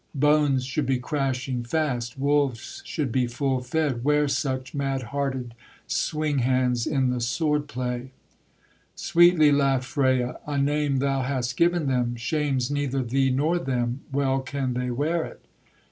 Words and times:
Bones 0.15 0.65
should 0.65 0.87
be 0.87 0.97
crashing 0.97 1.63
fast, 1.63 2.17
Wolves 2.17 2.81
should 2.83 3.11
be 3.11 3.27
full 3.27 3.61
fed, 3.61 4.03
Where 4.03 4.27
such, 4.27 4.73
mad 4.73 5.03
hearted, 5.13 5.53
Swing 5.85 6.39
hands 6.39 6.87
in 6.87 7.11
the 7.11 7.21
sword 7.21 7.67
play.' 7.67 8.09
Sweetly 8.95 9.51
laughed 9.51 9.85
Freya: 9.85 10.39
'A 10.47 10.57
name 10.57 10.97
thou 10.97 11.21
hast 11.21 11.55
given 11.55 11.85
them, 11.85 12.15
Shames 12.15 12.71
neither 12.71 13.03
thee 13.03 13.29
nor 13.29 13.59
them, 13.59 14.01
Well 14.11 14.39
can 14.39 14.73
they 14.73 14.89
wear 14.89 15.23
it. 15.23 15.45